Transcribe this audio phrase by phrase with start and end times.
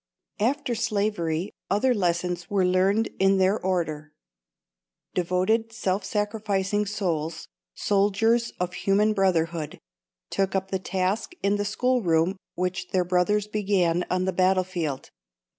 [0.39, 4.13] After slavery other lessons were learned in their order.
[5.13, 9.77] Devoted self sacrificing souls soldiers of human brotherhood
[10.31, 15.11] took up the task in the schoolroom which their brothers began on the battlefield.